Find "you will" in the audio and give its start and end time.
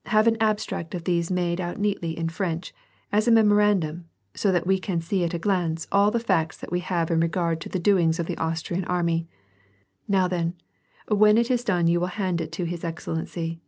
11.86-12.06